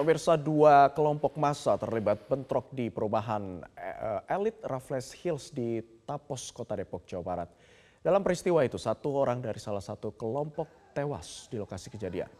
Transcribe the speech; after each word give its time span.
Pemirsa 0.00 0.32
dua 0.32 0.88
kelompok 0.96 1.36
massa 1.36 1.76
terlibat 1.76 2.24
bentrok 2.24 2.72
di 2.72 2.88
perumahan 2.88 3.60
eh, 3.76 4.32
elit 4.32 4.56
Raffles 4.64 5.12
Hills 5.12 5.52
di 5.52 5.76
Tapos, 6.08 6.48
Kota 6.56 6.72
Depok, 6.72 7.04
Jawa 7.04 7.20
Barat. 7.20 7.52
Dalam 8.00 8.24
peristiwa 8.24 8.64
itu, 8.64 8.80
satu 8.80 9.12
orang 9.12 9.44
dari 9.44 9.60
salah 9.60 9.84
satu 9.84 10.16
kelompok 10.16 10.96
tewas 10.96 11.52
di 11.52 11.60
lokasi 11.60 11.92
kejadian. 11.92 12.32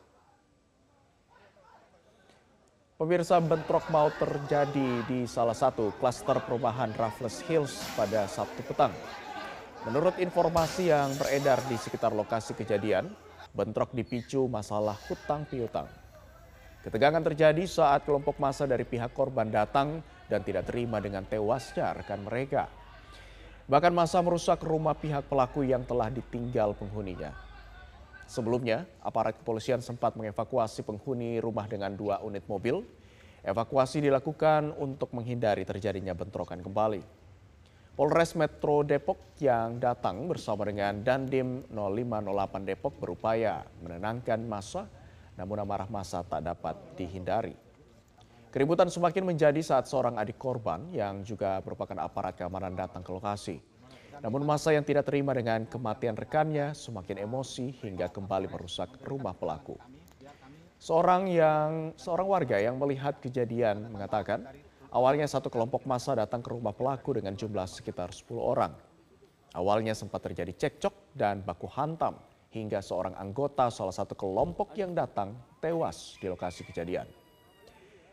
Pemirsa 2.96 3.36
bentrok 3.44 3.92
maut 3.92 4.16
terjadi 4.16 5.04
di 5.04 5.28
salah 5.28 5.52
satu 5.52 5.92
klaster 6.00 6.40
perumahan 6.40 6.96
Raffles 6.96 7.44
Hills 7.44 7.76
pada 7.92 8.24
Sabtu 8.24 8.64
petang. 8.64 8.96
Menurut 9.84 10.16
informasi 10.16 10.88
yang 10.88 11.12
beredar 11.20 11.60
di 11.68 11.76
sekitar 11.76 12.16
lokasi 12.16 12.56
kejadian, 12.56 13.12
bentrok 13.52 13.92
dipicu 13.92 14.48
masalah 14.48 14.96
hutang 15.12 15.44
piutang. 15.44 15.99
Ketegangan 16.80 17.20
terjadi 17.20 17.60
saat 17.68 18.08
kelompok 18.08 18.40
massa 18.40 18.64
dari 18.64 18.88
pihak 18.88 19.12
korban 19.12 19.52
datang 19.52 20.00
dan 20.32 20.40
tidak 20.40 20.64
terima 20.64 20.96
dengan 20.96 21.28
tewasnya 21.28 21.92
rekan 21.92 22.24
mereka. 22.24 22.72
Bahkan 23.68 23.92
massa 23.92 24.24
merusak 24.24 24.64
rumah 24.64 24.96
pihak 24.96 25.28
pelaku 25.28 25.60
yang 25.68 25.84
telah 25.84 26.08
ditinggal 26.08 26.72
penghuninya. 26.74 27.36
Sebelumnya, 28.24 28.88
aparat 29.04 29.36
kepolisian 29.42 29.84
sempat 29.84 30.16
mengevakuasi 30.16 30.80
penghuni 30.80 31.36
rumah 31.42 31.68
dengan 31.68 31.92
dua 31.92 32.22
unit 32.24 32.46
mobil. 32.48 32.80
Evakuasi 33.44 34.00
dilakukan 34.00 34.72
untuk 34.80 35.12
menghindari 35.12 35.68
terjadinya 35.68 36.16
bentrokan 36.16 36.64
kembali. 36.64 37.02
Polres 37.92 38.32
Metro 38.32 38.80
Depok 38.80 39.36
yang 39.42 39.76
datang 39.76 40.24
bersama 40.24 40.64
dengan 40.64 41.04
Dandim 41.04 41.68
0508 41.68 42.64
Depok 42.64 42.96
berupaya 42.96 43.60
menenangkan 43.84 44.40
massa 44.48 44.88
namun 45.40 45.56
amarah 45.64 45.88
masa 45.88 46.20
tak 46.20 46.44
dapat 46.44 46.76
dihindari. 47.00 47.56
Keributan 48.52 48.92
semakin 48.92 49.24
menjadi 49.24 49.56
saat 49.64 49.88
seorang 49.88 50.20
adik 50.20 50.36
korban 50.36 50.84
yang 50.92 51.24
juga 51.24 51.64
merupakan 51.64 51.96
aparat 51.96 52.36
keamanan 52.36 52.76
datang 52.76 53.00
ke 53.00 53.08
lokasi. 53.08 53.56
Namun 54.20 54.44
masa 54.44 54.76
yang 54.76 54.84
tidak 54.84 55.08
terima 55.08 55.32
dengan 55.32 55.64
kematian 55.64 56.12
rekannya 56.12 56.76
semakin 56.76 57.24
emosi 57.24 57.72
hingga 57.80 58.12
kembali 58.12 58.52
merusak 58.52 59.00
rumah 59.08 59.32
pelaku. 59.32 59.80
Seorang 60.76 61.24
yang 61.32 61.96
seorang 61.96 62.28
warga 62.28 62.60
yang 62.60 62.76
melihat 62.76 63.16
kejadian 63.16 63.88
mengatakan, 63.88 64.44
awalnya 64.92 65.24
satu 65.24 65.48
kelompok 65.48 65.88
masa 65.88 66.12
datang 66.12 66.44
ke 66.44 66.52
rumah 66.52 66.76
pelaku 66.76 67.16
dengan 67.16 67.32
jumlah 67.32 67.64
sekitar 67.64 68.12
10 68.12 68.36
orang. 68.36 68.76
Awalnya 69.56 69.96
sempat 69.96 70.20
terjadi 70.20 70.52
cekcok 70.52 71.16
dan 71.16 71.40
baku 71.40 71.64
hantam 71.70 72.29
hingga 72.50 72.82
seorang 72.82 73.14
anggota 73.14 73.70
salah 73.70 73.94
satu 73.94 74.18
kelompok 74.18 74.74
yang 74.74 74.90
datang 74.90 75.38
tewas 75.62 76.18
di 76.18 76.26
lokasi 76.26 76.66
kejadian. 76.66 77.06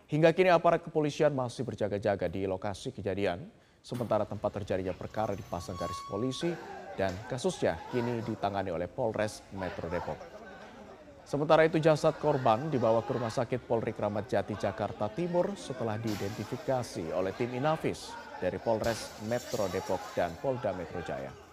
Hingga 0.08 0.32
kini 0.32 0.54
aparat 0.54 0.86
kepolisian 0.86 1.36
masih 1.36 1.68
berjaga-jaga 1.68 2.32
di 2.32 2.48
lokasi 2.48 2.96
kejadian, 2.96 3.44
sementara 3.84 4.24
tempat 4.24 4.62
terjadinya 4.62 4.96
perkara 4.96 5.36
dipasang 5.36 5.76
garis 5.76 6.00
polisi 6.08 6.54
dan 6.96 7.12
kasusnya 7.28 7.76
kini 7.92 8.24
ditangani 8.24 8.72
oleh 8.72 8.88
Polres 8.88 9.44
Metro 9.58 9.92
Depok. 9.92 10.16
Sementara 11.28 11.68
itu 11.68 11.76
jasad 11.84 12.16
korban 12.24 12.72
dibawa 12.72 13.04
ke 13.04 13.12
Rumah 13.12 13.28
Sakit 13.28 13.68
Polri 13.68 13.92
Kramat 13.92 14.32
Jati 14.32 14.56
Jakarta 14.56 15.12
Timur 15.12 15.60
setelah 15.60 16.00
diidentifikasi 16.00 17.12
oleh 17.12 17.36
tim 17.36 17.52
Inafis 17.52 18.16
dari 18.40 18.56
Polres 18.64 19.12
Metro 19.28 19.68
Depok 19.68 20.16
dan 20.16 20.32
Polda 20.40 20.72
Metro 20.72 21.04
Jaya. 21.04 21.47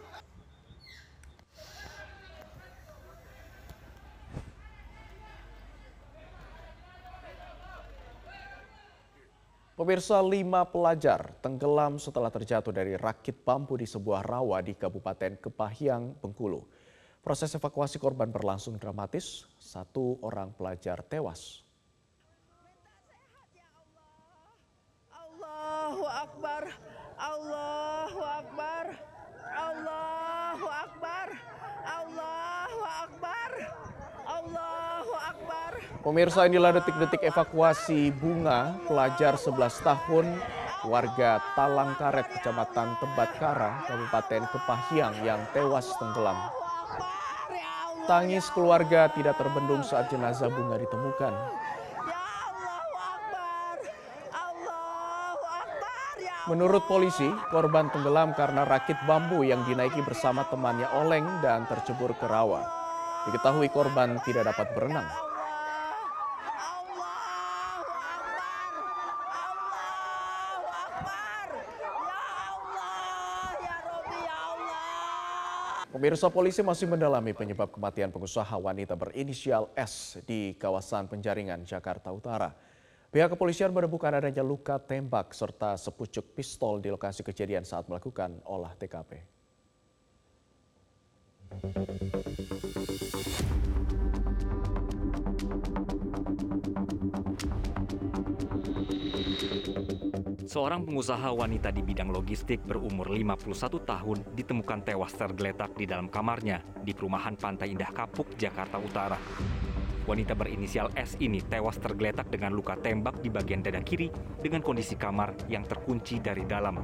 Pemirsa 9.85 10.17
lima 10.25 10.65
pelajar 10.65 11.37
tenggelam 11.45 12.01
setelah 12.01 12.33
terjatuh 12.33 12.73
dari 12.73 12.97
rakit 12.97 13.45
bambu 13.45 13.77
di 13.77 13.85
sebuah 13.85 14.25
rawa 14.25 14.65
di 14.65 14.73
Kabupaten 14.73 15.37
Kepahyang, 15.37 16.25
Bengkulu. 16.25 16.65
Proses 17.21 17.53
evakuasi 17.53 18.01
korban 18.01 18.33
berlangsung 18.33 18.81
dramatis, 18.81 19.45
satu 19.61 20.17
orang 20.25 20.57
pelajar 20.57 21.05
tewas. 21.05 21.61
Allahu 25.13 26.09
Akbar, 26.09 26.63
Allahu 27.21 28.21
Akbar, 28.25 28.85
Allahu 29.53 30.65
Akbar, 30.65 31.29
Allahu 31.85 32.81
Akbar, 32.89 33.51
Allahu 34.33 35.13
Akbar. 35.13 35.73
Pemirsa 36.05 36.45
inilah 36.45 36.77
detik-detik 36.77 37.25
evakuasi 37.25 38.13
bunga 38.13 38.77
pelajar 38.85 39.41
11 39.41 39.81
tahun 39.81 40.37
warga 40.85 41.41
Talang 41.57 41.97
Karet, 41.97 42.29
Kecamatan 42.29 43.01
Tebatkara, 43.01 43.89
Kabupaten 43.89 44.45
Kepahyang 44.53 45.17
yang 45.25 45.41
tewas 45.57 45.89
tenggelam. 45.97 46.37
Tangis 48.05 48.53
keluarga 48.53 49.09
tidak 49.17 49.41
terbendung 49.41 49.81
saat 49.81 50.13
jenazah 50.13 50.53
bunga 50.53 50.77
ditemukan. 50.77 51.33
Menurut 56.53 56.85
polisi, 56.85 57.25
korban 57.49 57.89
tenggelam 57.89 58.37
karena 58.37 58.69
rakit 58.69 59.01
bambu 59.09 59.41
yang 59.41 59.65
dinaiki 59.65 60.05
bersama 60.05 60.45
temannya 60.53 60.85
oleng 61.01 61.25
dan 61.41 61.65
tercebur 61.65 62.13
ke 62.21 62.29
rawa. 62.29 62.61
Diketahui 63.25 63.73
korban 63.73 64.21
tidak 64.21 64.53
dapat 64.53 64.69
berenang. 64.77 65.09
Allahu 65.09 65.33
Akbar, 70.69 71.41
Ya 71.81 71.97
Allah, 72.53 73.49
Ya 73.65 73.77
Rabbi, 73.81 74.19
Ya 74.21 74.37
Allah. 74.53 75.84
Pemirsa 75.95 76.27
polisi 76.27 76.59
masih 76.59 76.91
mendalami 76.91 77.31
penyebab 77.31 77.71
kematian 77.71 78.11
pengusaha 78.11 78.59
wanita 78.59 78.99
berinisial 78.99 79.71
S 79.79 80.19
di 80.27 80.59
kawasan 80.59 81.07
Penjaringan, 81.07 81.63
Jakarta 81.63 82.11
Utara. 82.11 82.51
Pihak 83.15 83.31
kepolisian 83.31 83.71
menemukan 83.71 84.11
adanya 84.11 84.43
luka 84.43 84.75
tembak 84.83 85.31
serta 85.31 85.79
sepucuk 85.79 86.35
pistol 86.35 86.83
di 86.83 86.91
lokasi 86.91 87.23
kejadian 87.23 87.63
saat 87.63 87.87
melakukan 87.87 88.43
olah 88.43 88.75
TKP. 88.75 89.23
Seorang 100.55 100.87
pengusaha 100.87 101.35
wanita 101.35 101.75
di 101.75 101.83
bidang 101.83 102.15
logistik 102.15 102.63
berumur 102.63 103.11
51 103.11 103.59
tahun 103.75 104.23
ditemukan 104.39 104.87
tewas 104.87 105.11
tergeletak 105.19 105.75
di 105.75 105.83
dalam 105.83 106.07
kamarnya 106.07 106.63
di 106.79 106.95
perumahan 106.95 107.35
Pantai 107.35 107.75
Indah 107.75 107.91
Kapuk, 107.91 108.39
Jakarta 108.39 108.79
Utara. 108.79 109.19
Wanita 110.07 110.39
berinisial 110.39 110.95
S 110.95 111.19
ini 111.19 111.43
tewas 111.43 111.83
tergeletak 111.83 112.31
dengan 112.31 112.55
luka 112.55 112.79
tembak 112.79 113.19
di 113.19 113.35
bagian 113.35 113.67
dada 113.67 113.83
kiri 113.83 114.15
dengan 114.39 114.63
kondisi 114.63 114.95
kamar 114.95 115.35
yang 115.51 115.67
terkunci 115.67 116.23
dari 116.23 116.47
dalam. 116.47 116.79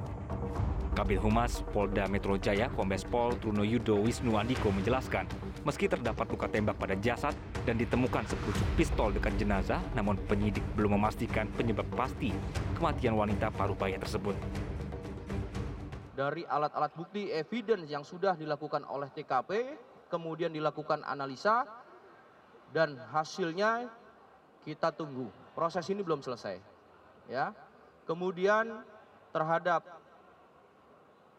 Kabit 1.00 1.16
Humas 1.24 1.64
Polda 1.72 2.04
Metro 2.12 2.36
Jaya 2.36 2.68
Kombes 2.76 3.08
Pol 3.08 3.32
Truno 3.40 3.64
Yudo 3.64 3.96
Wisnu 4.04 4.36
Andiko 4.36 4.68
menjelaskan, 4.68 5.24
meski 5.64 5.88
terdapat 5.88 6.28
luka 6.28 6.44
tembak 6.44 6.76
pada 6.76 6.92
jasad 7.00 7.32
dan 7.64 7.80
ditemukan 7.80 8.28
sepucuk 8.28 8.68
pistol 8.76 9.08
dekat 9.08 9.32
jenazah, 9.40 9.80
namun 9.96 10.20
penyidik 10.28 10.60
belum 10.76 11.00
memastikan 11.00 11.48
penyebab 11.56 11.88
pasti 11.96 12.36
kematian 12.76 13.16
wanita 13.16 13.48
paruh 13.48 13.72
baya 13.72 13.96
tersebut. 13.96 14.36
dari 16.12 16.44
alat-alat 16.44 16.92
bukti 16.92 17.32
evidence 17.32 17.88
yang 17.88 18.04
sudah 18.04 18.36
dilakukan 18.36 18.84
oleh 18.84 19.08
TKP, 19.08 19.80
kemudian 20.12 20.52
dilakukan 20.52 21.00
analisa, 21.08 21.64
dan 22.76 23.00
hasilnya 23.08 23.88
kita 24.68 24.92
tunggu. 24.92 25.32
Proses 25.56 25.88
ini 25.88 26.04
belum 26.04 26.20
selesai. 26.20 26.60
Ya. 27.32 27.56
Kemudian 28.04 28.84
terhadap 29.32 29.99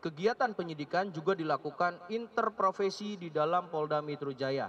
kegiatan 0.01 0.57
penyidikan 0.57 1.13
juga 1.13 1.38
dilakukan 1.38 2.09
interprofesi 2.09 3.15
di 3.21 3.30
dalam 3.30 3.69
Polda 3.69 4.01
Metro 4.01 4.33
Jaya, 4.33 4.68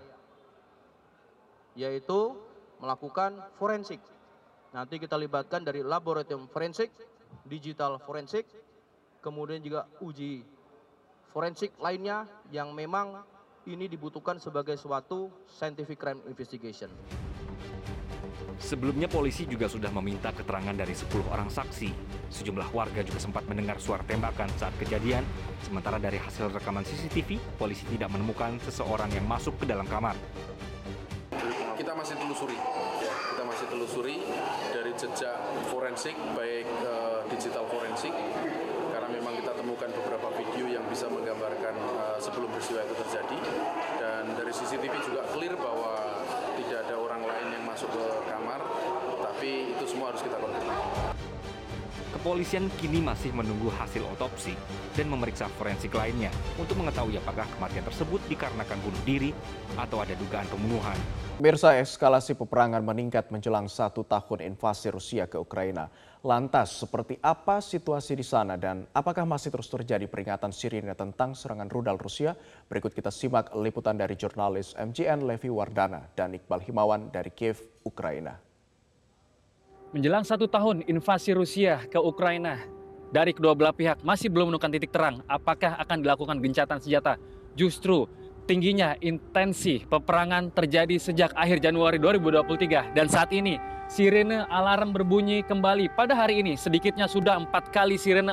yaitu 1.72 2.36
melakukan 2.78 3.40
forensik. 3.56 3.98
Nanti 4.76 5.00
kita 5.00 5.16
libatkan 5.16 5.64
dari 5.64 5.80
laboratorium 5.80 6.52
forensik, 6.52 6.92
digital 7.48 7.96
forensik, 8.04 8.44
kemudian 9.24 9.64
juga 9.64 9.88
uji 10.04 10.44
forensik 11.32 11.72
lainnya 11.80 12.28
yang 12.52 12.76
memang 12.76 13.24
ini 13.64 13.88
dibutuhkan 13.88 14.36
sebagai 14.36 14.76
suatu 14.76 15.32
scientific 15.48 15.96
crime 15.96 16.20
investigation. 16.28 16.92
Sebelumnya 18.60 19.08
polisi 19.08 19.48
juga 19.48 19.66
sudah 19.66 19.88
meminta 19.94 20.30
keterangan 20.30 20.76
dari 20.76 20.92
10 20.92 21.08
orang 21.32 21.48
saksi. 21.48 21.90
Sejumlah 22.28 22.68
warga 22.70 23.00
juga 23.00 23.18
sempat 23.18 23.48
mendengar 23.48 23.80
suara 23.80 24.04
tembakan 24.04 24.52
saat 24.60 24.76
kejadian, 24.76 25.24
sementara 25.64 25.96
dari 25.96 26.20
hasil 26.20 26.52
rekaman 26.52 26.84
CCTV, 26.84 27.40
polisi 27.56 27.88
tidak 27.90 28.12
menemukan 28.12 28.60
seseorang 28.62 29.08
yang 29.16 29.24
masuk 29.24 29.56
ke 29.62 29.64
dalam 29.64 29.88
kamar. 29.88 30.14
kita 31.72 31.98
masih 31.98 32.14
telusuri 32.14 32.54
kita 32.54 33.42
masih 33.48 33.52
masih 33.62 33.78
telusuri 33.78 34.18
dari 34.74 34.90
jejak 34.98 35.38
forensik, 35.70 36.18
baik 36.34 36.66
uh, 36.82 37.22
digital 37.30 37.62
forensik, 37.70 38.10
karena 38.90 39.06
memang 39.06 39.38
kita 39.38 39.54
temukan 39.54 39.86
beberapa 39.86 40.34
video 40.34 40.66
yang 40.66 40.82
bisa 40.90 41.06
menggambarkan 41.06 41.70
uh, 41.94 42.18
sebelum 42.18 42.50
peristiwa 42.50 42.82
itu 42.82 42.94
terjadi. 43.06 43.38
Dan 44.02 44.34
dari 44.34 44.50
CCTV 44.50 44.94
juga 45.06 45.22
clear 45.30 45.54
bahwa 45.54 45.94
tidak 46.58 46.90
ada 46.90 46.96
orang 46.98 47.22
lain 47.22 47.48
yang 47.54 47.61
masuk 47.72 47.88
ke 47.88 48.04
kamar, 48.28 48.60
tapi 49.24 49.72
itu 49.72 49.84
semua 49.88 50.12
harus 50.12 50.20
kita 50.20 50.36
konfirmasi. 50.36 51.08
Kepolisian 52.12 52.68
kini 52.76 53.00
masih 53.00 53.32
menunggu 53.32 53.72
hasil 53.72 54.04
otopsi 54.04 54.52
dan 54.92 55.08
memeriksa 55.08 55.48
forensik 55.56 55.96
lainnya 55.96 56.28
untuk 56.60 56.76
mengetahui 56.76 57.16
apakah 57.16 57.48
kematian 57.56 57.88
tersebut 57.88 58.20
dikarenakan 58.28 58.78
bunuh 58.84 59.02
diri 59.08 59.32
atau 59.80 60.04
ada 60.04 60.12
dugaan 60.12 60.44
pembunuhan. 60.52 60.94
Pemirsa 61.40 61.74
eskalasi 61.80 62.36
peperangan 62.36 62.84
meningkat 62.84 63.32
menjelang 63.32 63.64
satu 63.64 64.04
tahun 64.04 64.44
invasi 64.52 64.92
Rusia 64.92 65.24
ke 65.24 65.40
Ukraina. 65.40 65.88
Lantas, 66.22 66.84
seperti 66.84 67.18
apa 67.18 67.58
situasi 67.58 68.14
di 68.14 68.22
sana 68.22 68.54
dan 68.54 68.86
apakah 68.94 69.26
masih 69.26 69.50
terus 69.50 69.66
terjadi 69.66 70.06
peringatan 70.06 70.54
sirine 70.54 70.94
tentang 70.94 71.34
serangan 71.34 71.66
rudal 71.66 71.98
Rusia? 71.98 72.36
Berikut 72.70 72.94
kita 72.94 73.10
simak 73.10 73.50
liputan 73.58 73.98
dari 73.98 74.14
jurnalis 74.14 74.76
MGN 74.78 75.26
Levi 75.26 75.50
Wardana 75.50 76.06
dan 76.14 76.36
Iqbal 76.36 76.62
Himawan 76.62 77.10
dari 77.10 77.34
Kiev, 77.34 77.58
Ukraina. 77.82 78.51
Menjelang 79.92 80.24
satu 80.24 80.48
tahun 80.48 80.88
invasi 80.88 81.36
Rusia 81.36 81.84
ke 81.84 82.00
Ukraina, 82.00 82.64
dari 83.12 83.36
kedua 83.36 83.52
belah 83.52 83.76
pihak 83.76 84.00
masih 84.00 84.32
belum 84.32 84.48
menemukan 84.48 84.72
titik 84.72 84.88
terang 84.88 85.20
apakah 85.28 85.76
akan 85.76 86.00
dilakukan 86.00 86.40
gencatan 86.40 86.80
senjata. 86.80 87.20
Justru 87.52 88.08
tingginya 88.44 88.98
intensi 88.98 89.82
peperangan 89.86 90.50
terjadi 90.50 90.98
sejak 90.98 91.30
akhir 91.34 91.62
Januari 91.62 91.98
2023 92.02 92.94
dan 92.94 93.06
saat 93.06 93.30
ini 93.30 93.58
sirene 93.92 94.48
alarm 94.48 94.96
berbunyi 94.96 95.44
kembali. 95.44 95.92
Pada 95.92 96.16
hari 96.16 96.40
ini 96.40 96.56
sedikitnya 96.56 97.04
sudah 97.04 97.36
empat 97.36 97.68
kali 97.68 98.00
sirene 98.00 98.32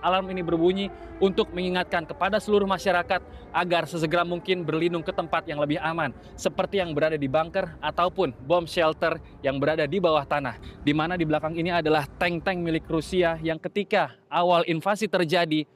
alarm 0.00 0.26
ini 0.32 0.40
berbunyi 0.40 0.88
untuk 1.20 1.52
mengingatkan 1.52 2.08
kepada 2.08 2.40
seluruh 2.40 2.64
masyarakat 2.64 3.20
agar 3.52 3.82
sesegera 3.84 4.24
mungkin 4.24 4.64
berlindung 4.64 5.04
ke 5.04 5.12
tempat 5.12 5.44
yang 5.44 5.60
lebih 5.60 5.76
aman 5.84 6.10
seperti 6.40 6.80
yang 6.80 6.96
berada 6.96 7.20
di 7.20 7.28
bunker 7.28 7.76
ataupun 7.84 8.32
bom 8.48 8.64
shelter 8.64 9.20
yang 9.44 9.60
berada 9.60 9.84
di 9.84 10.00
bawah 10.00 10.24
tanah. 10.24 10.56
Di 10.80 10.96
mana 10.96 11.20
di 11.20 11.28
belakang 11.28 11.52
ini 11.52 11.68
adalah 11.68 12.08
tank-tank 12.08 12.64
milik 12.64 12.88
Rusia 12.88 13.36
yang 13.44 13.60
ketika 13.60 14.16
awal 14.32 14.64
invasi 14.64 15.04
terjadi 15.04 15.68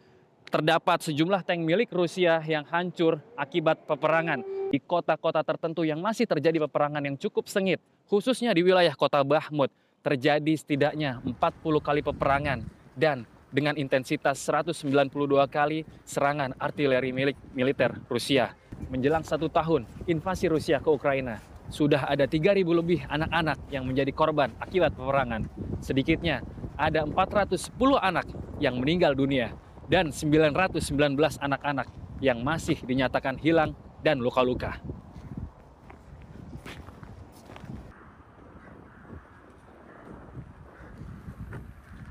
terdapat 0.48 1.04
sejumlah 1.04 1.44
tank 1.44 1.60
milik 1.60 1.92
Rusia 1.92 2.40
yang 2.42 2.64
hancur 2.72 3.20
akibat 3.36 3.84
peperangan 3.84 4.40
di 4.72 4.80
kota-kota 4.80 5.44
tertentu 5.44 5.84
yang 5.84 6.00
masih 6.00 6.24
terjadi 6.24 6.64
peperangan 6.64 7.04
yang 7.04 7.16
cukup 7.20 7.48
sengit 7.48 7.80
khususnya 8.08 8.56
di 8.56 8.64
wilayah 8.64 8.96
kota 8.96 9.20
Bahmut, 9.20 9.68
terjadi 10.00 10.56
setidaknya 10.56 11.20
40 11.20 11.36
kali 11.84 12.00
peperangan 12.00 12.64
dan 12.96 13.28
dengan 13.52 13.76
intensitas 13.76 14.40
192 14.44 15.12
kali 15.48 15.84
serangan 16.04 16.56
artileri 16.56 17.12
milik 17.12 17.36
militer 17.52 17.96
Rusia. 18.08 18.56
Menjelang 18.88 19.24
satu 19.24 19.52
tahun 19.52 19.84
invasi 20.08 20.48
Rusia 20.48 20.80
ke 20.80 20.88
Ukraina, 20.88 21.40
sudah 21.68 22.08
ada 22.08 22.24
3.000 22.24 22.64
lebih 22.64 23.04
anak-anak 23.08 23.58
yang 23.68 23.84
menjadi 23.84 24.12
korban 24.16 24.52
akibat 24.60 24.96
peperangan. 24.96 25.48
Sedikitnya 25.84 26.40
ada 26.76 27.04
410 27.04 27.76
anak 28.00 28.24
yang 28.60 28.80
meninggal 28.80 29.12
dunia 29.12 29.52
dan 29.88 30.12
919 30.12 31.16
anak-anak 31.40 31.88
yang 32.20 32.44
masih 32.44 32.76
dinyatakan 32.84 33.40
hilang 33.40 33.72
dan 34.04 34.20
luka-luka. 34.20 34.76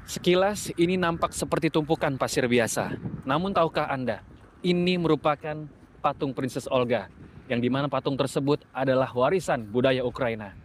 Sekilas 0.07 0.73
ini 0.79 0.97
nampak 0.97 1.35
seperti 1.35 1.69
tumpukan 1.69 2.15
pasir 2.17 2.47
biasa. 2.49 2.95
Namun 3.27 3.53
tahukah 3.53 3.91
Anda, 3.91 4.23
ini 4.65 4.97
merupakan 4.97 5.67
patung 5.99 6.33
Princess 6.33 6.65
Olga, 6.71 7.11
yang 7.45 7.61
di 7.61 7.69
mana 7.69 7.85
patung 7.91 8.15
tersebut 8.15 8.63
adalah 8.73 9.11
warisan 9.11 9.67
budaya 9.67 10.01
Ukraina. 10.07 10.55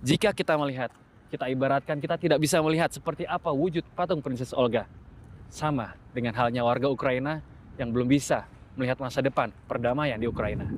Jika 0.00 0.30
kita 0.30 0.54
melihat, 0.54 0.94
kita 1.28 1.50
ibaratkan 1.50 1.98
kita 1.98 2.16
tidak 2.16 2.38
bisa 2.38 2.62
melihat 2.62 2.88
seperti 2.88 3.26
apa 3.26 3.50
wujud 3.52 3.82
patung 3.92 4.22
Princess 4.22 4.54
Olga. 4.54 4.86
Sama 5.48 5.96
dengan 6.12 6.36
halnya 6.36 6.62
warga 6.62 6.92
Ukraina 6.92 7.40
yang 7.80 7.92
belum 7.92 8.08
bisa 8.08 8.44
melihat 8.78 9.00
masa 9.02 9.24
depan 9.24 9.50
perdamaian 9.66 10.20
di 10.20 10.28
Ukraina. 10.28 10.68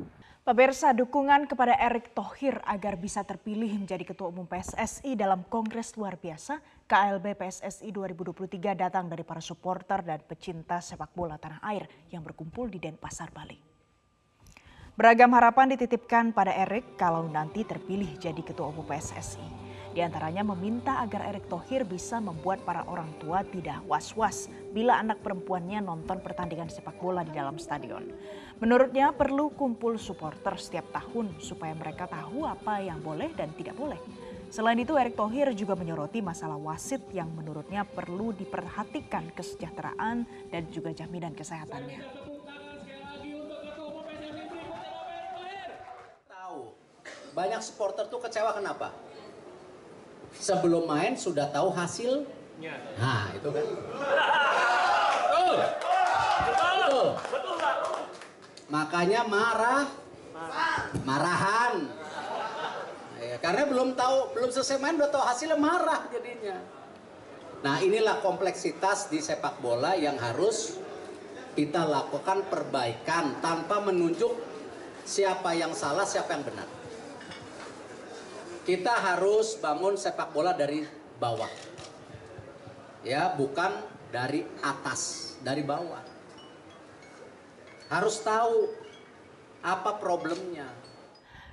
Pemirsa 0.40 0.96
dukungan 0.96 1.46
kepada 1.46 1.76
Erick 1.76 2.16
Thohir 2.16 2.58
agar 2.64 2.96
bisa 2.96 3.20
terpilih 3.22 3.70
menjadi 3.76 4.08
Ketua 4.08 4.32
Umum 4.32 4.48
PSSI 4.48 5.12
dalam 5.14 5.44
Kongres 5.46 5.94
Luar 6.00 6.16
Biasa 6.16 6.58
KLB 6.88 7.36
PSSI 7.36 7.92
2023 7.92 8.72
datang 8.72 9.06
dari 9.06 9.22
para 9.22 9.44
supporter 9.44 10.00
dan 10.00 10.18
pecinta 10.24 10.80
sepak 10.80 11.12
bola 11.12 11.36
tanah 11.36 11.60
air 11.70 11.86
yang 12.08 12.24
berkumpul 12.24 12.72
di 12.72 12.80
Denpasar, 12.80 13.30
Bali. 13.30 13.60
Beragam 14.96 15.30
harapan 15.36 15.76
dititipkan 15.76 16.32
pada 16.34 16.50
Erick 16.56 16.98
kalau 16.98 17.28
nanti 17.28 17.62
terpilih 17.62 18.18
jadi 18.18 18.40
Ketua 18.40 18.74
Umum 18.74 18.82
PSSI. 18.88 19.69
Di 19.90 20.06
antaranya 20.06 20.46
meminta 20.46 21.02
agar 21.02 21.26
Erick 21.34 21.50
Thohir 21.50 21.82
bisa 21.82 22.22
membuat 22.22 22.62
para 22.62 22.86
orang 22.86 23.10
tua 23.18 23.42
tidak 23.42 23.82
was-was 23.90 24.46
bila 24.70 25.02
anak 25.02 25.18
perempuannya 25.18 25.82
nonton 25.82 26.22
pertandingan 26.22 26.70
sepak 26.70 26.94
bola 27.02 27.26
di 27.26 27.34
dalam 27.34 27.58
stadion. 27.58 28.06
Menurutnya 28.62 29.10
perlu 29.10 29.50
kumpul 29.50 29.98
supporter 29.98 30.54
setiap 30.62 30.94
tahun 30.94 31.42
supaya 31.42 31.74
mereka 31.74 32.06
tahu 32.06 32.46
apa 32.46 32.78
yang 32.78 33.02
boleh 33.02 33.34
dan 33.34 33.50
tidak 33.58 33.74
boleh. 33.74 33.98
Selain 34.50 34.78
itu 34.78 34.94
Erick 34.94 35.18
Thohir 35.18 35.50
juga 35.58 35.74
menyoroti 35.74 36.22
masalah 36.22 36.58
wasit 36.58 37.02
yang 37.10 37.30
menurutnya 37.34 37.82
perlu 37.82 38.30
diperhatikan 38.30 39.34
kesejahteraan 39.34 40.26
dan 40.54 40.62
juga 40.70 40.94
jaminan 40.94 41.34
kesehatannya. 41.34 42.30
Banyak 47.30 47.62
supporter 47.62 48.10
tuh 48.10 48.18
kecewa 48.18 48.58
kenapa? 48.58 48.90
Sebelum 50.36 50.86
main 50.86 51.18
sudah 51.18 51.50
tahu 51.50 51.72
hasil. 51.74 52.24
Nah, 53.00 53.32
itu 53.32 53.48
kan. 53.48 53.66
Betul. 55.30 55.56
Betul. 56.46 57.06
Betul. 57.32 57.58
Makanya 58.70 59.20
marah. 59.26 59.84
Marahan. 61.06 61.74
Ya, 63.20 63.36
karena 63.38 63.68
belum 63.68 63.94
tahu, 63.94 64.34
belum 64.34 64.50
selesai 64.50 64.80
main 64.80 64.96
udah 64.96 65.12
tahu 65.12 65.22
hasilnya 65.22 65.58
marah 65.60 66.08
jadinya. 66.08 66.56
Nah, 67.60 67.76
inilah 67.84 68.24
kompleksitas 68.24 69.12
di 69.12 69.20
sepak 69.20 69.60
bola 69.60 69.92
yang 69.92 70.16
harus 70.16 70.80
kita 71.52 71.84
lakukan 71.84 72.48
perbaikan 72.48 73.38
tanpa 73.44 73.84
menunjuk 73.84 74.32
siapa 75.04 75.52
yang 75.52 75.76
salah, 75.76 76.08
siapa 76.08 76.32
yang 76.32 76.44
benar 76.48 76.79
kita 78.64 78.92
harus 78.92 79.56
bangun 79.56 79.96
sepak 79.96 80.32
bola 80.32 80.52
dari 80.52 80.84
bawah. 81.16 81.50
Ya, 83.00 83.32
bukan 83.32 83.72
dari 84.12 84.44
atas, 84.60 85.34
dari 85.40 85.64
bawah. 85.64 86.04
Harus 87.88 88.20
tahu 88.20 88.70
apa 89.64 89.96
problemnya, 89.96 90.68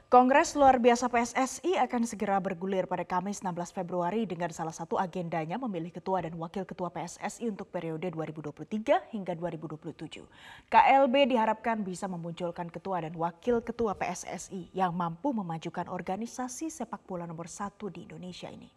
Kongres 0.07 0.55
luar 0.55 0.79
biasa 0.79 1.11
PSSI 1.11 1.75
akan 1.83 2.07
segera 2.07 2.39
bergulir 2.39 2.87
pada 2.87 3.03
Kamis 3.03 3.43
16 3.43 3.75
Februari 3.75 4.23
dengan 4.23 4.47
salah 4.55 4.71
satu 4.71 4.95
agendanya 4.95 5.59
memilih 5.59 5.91
ketua 5.91 6.23
dan 6.23 6.31
wakil 6.39 6.63
ketua 6.63 6.87
PSSI 6.87 7.51
untuk 7.51 7.67
periode 7.67 8.07
2023 8.15 9.11
hingga 9.11 9.35
2027. 9.35 10.23
KLB 10.71 11.15
diharapkan 11.27 11.83
bisa 11.83 12.07
memunculkan 12.07 12.71
ketua 12.71 13.03
dan 13.03 13.19
wakil 13.19 13.59
ketua 13.59 13.99
PSSI 13.99 14.71
yang 14.71 14.95
mampu 14.95 15.35
memajukan 15.35 15.91
organisasi 15.91 16.71
sepak 16.71 17.03
bola 17.03 17.27
nomor 17.27 17.51
satu 17.51 17.91
di 17.91 18.07
Indonesia 18.07 18.47
ini. 18.47 18.71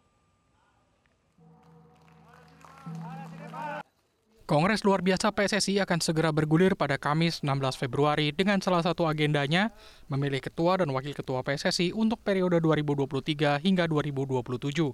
Kongres 4.51 4.83
luar 4.83 4.99
biasa 4.99 5.31
PSSI 5.31 5.79
akan 5.79 6.03
segera 6.03 6.27
bergulir 6.35 6.75
pada 6.75 6.99
Kamis 6.99 7.39
16 7.39 7.71
Februari 7.79 8.35
dengan 8.35 8.59
salah 8.59 8.83
satu 8.83 9.07
agendanya 9.07 9.71
memilih 10.11 10.43
ketua 10.43 10.75
dan 10.75 10.91
wakil 10.91 11.15
ketua 11.15 11.39
PSSI 11.39 11.95
untuk 11.95 12.19
periode 12.19 12.59
2023 12.59 13.63
hingga 13.63 13.87
2027. 13.87 14.91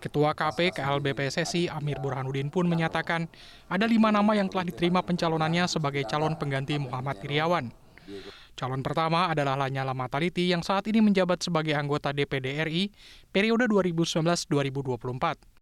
Ketua 0.00 0.32
KP 0.32 0.72
KLB 0.72 1.06
PSSI 1.12 1.68
Amir 1.68 2.00
Burhanuddin 2.00 2.48
pun 2.48 2.64
menyatakan 2.64 3.28
ada 3.68 3.84
lima 3.84 4.08
nama 4.08 4.32
yang 4.32 4.48
telah 4.48 4.64
diterima 4.64 5.04
pencalonannya 5.04 5.68
sebagai 5.68 6.08
calon 6.08 6.32
pengganti 6.40 6.80
Muhammad 6.80 7.20
Iriawan. 7.28 7.68
Calon 8.56 8.80
pertama 8.80 9.28
adalah 9.28 9.68
Lanyala 9.68 9.92
Mataliti 9.92 10.48
yang 10.48 10.64
saat 10.64 10.88
ini 10.88 11.04
menjabat 11.04 11.44
sebagai 11.44 11.76
anggota 11.76 12.08
DPD 12.08 12.64
RI 12.64 12.88
periode 13.28 13.68
2019-2024. 13.68 15.55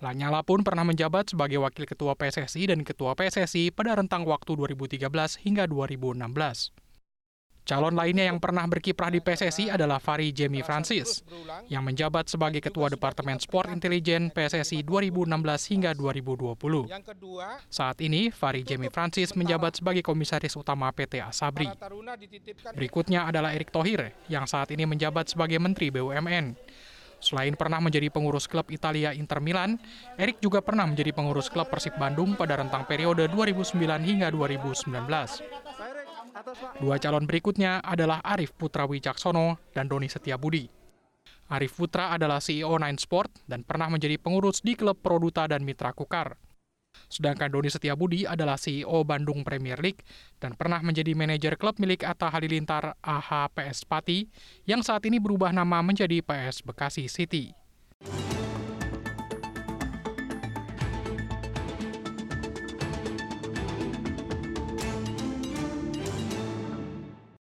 Lanyala 0.00 0.40
pun 0.40 0.64
pernah 0.64 0.80
menjabat 0.80 1.36
sebagai 1.36 1.60
Wakil 1.60 1.84
Ketua 1.84 2.16
PSSI 2.16 2.72
dan 2.72 2.80
Ketua 2.80 3.12
PSSI 3.12 3.68
pada 3.68 4.00
rentang 4.00 4.24
waktu 4.24 4.56
2013 4.56 4.96
hingga 5.44 5.68
2016. 5.68 6.72
Calon 7.68 7.92
lainnya 7.92 8.32
yang 8.32 8.40
pernah 8.40 8.64
berkiprah 8.64 9.12
di 9.12 9.20
PSSI 9.20 9.68
adalah 9.68 10.00
Fari 10.00 10.32
Jamie 10.32 10.64
Francis, 10.64 11.20
yang 11.68 11.84
menjabat 11.84 12.32
sebagai 12.32 12.64
Ketua 12.64 12.88
Departemen 12.88 13.36
Sport 13.36 13.68
Intelijen 13.68 14.32
PSSI 14.32 14.80
2016 14.88 15.28
hingga 15.68 15.92
2020. 15.92 16.88
Saat 17.68 18.00
ini, 18.00 18.32
Fari 18.32 18.64
Jamie 18.64 18.88
Francis 18.88 19.36
menjabat 19.36 19.84
sebagai 19.84 20.00
Komisaris 20.00 20.56
Utama 20.56 20.88
PT 20.96 21.20
Asabri. 21.20 21.68
Berikutnya 22.72 23.28
adalah 23.28 23.52
Erick 23.52 23.68
Thohir, 23.68 24.16
yang 24.32 24.48
saat 24.48 24.72
ini 24.72 24.88
menjabat 24.88 25.28
sebagai 25.28 25.60
Menteri 25.60 25.92
BUMN. 25.92 26.56
Selain 27.20 27.52
pernah 27.52 27.78
menjadi 27.84 28.08
pengurus 28.08 28.48
klub 28.48 28.72
Italia 28.72 29.12
Inter 29.12 29.44
Milan, 29.44 29.76
Erik 30.16 30.40
juga 30.40 30.64
pernah 30.64 30.88
menjadi 30.88 31.12
pengurus 31.12 31.52
klub 31.52 31.68
Persib 31.68 31.94
Bandung 32.00 32.34
pada 32.34 32.56
rentang 32.56 32.88
periode 32.88 33.28
2009 33.28 33.76
hingga 34.00 34.32
2019. 34.32 34.96
Dua 36.80 36.96
calon 36.96 37.28
berikutnya 37.28 37.84
adalah 37.84 38.24
Arif 38.24 38.56
Putra 38.56 38.88
Wijaksono 38.88 39.60
dan 39.76 39.86
Doni 39.86 40.08
Setiabudi. 40.08 40.64
Arif 41.52 41.76
Putra 41.76 42.16
adalah 42.16 42.40
CEO 42.40 42.72
Nine 42.80 42.96
Sport 42.96 43.44
dan 43.44 43.66
pernah 43.66 43.92
menjadi 43.92 44.16
pengurus 44.16 44.64
di 44.64 44.72
klub 44.72 44.96
Produta 45.04 45.44
dan 45.44 45.66
Mitra 45.66 45.92
Kukar. 45.92 46.49
Sedangkan 47.10 47.50
Doni 47.50 47.66
Setiabudi 47.66 48.22
adalah 48.22 48.54
CEO 48.54 49.02
Bandung 49.02 49.42
Premier 49.42 49.76
League 49.82 50.06
dan 50.38 50.54
pernah 50.54 50.78
menjadi 50.78 51.10
manajer 51.18 51.58
klub 51.58 51.76
milik 51.82 52.06
Atta 52.06 52.30
Halilintar 52.30 52.94
AH 53.02 53.50
PS 53.50 53.82
Pati 53.82 54.30
yang 54.62 54.86
saat 54.86 55.02
ini 55.10 55.18
berubah 55.18 55.50
nama 55.50 55.82
menjadi 55.82 56.22
PS 56.22 56.62
Bekasi 56.62 57.10
City. 57.10 57.50